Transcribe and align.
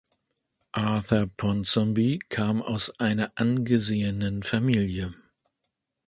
Arthur 0.71 1.27
Ponsonby 1.37 2.17
kam 2.29 2.63
aus 2.63 2.97
einer 2.99 3.31
angesehenen 3.35 4.41
Familie. 4.41 5.13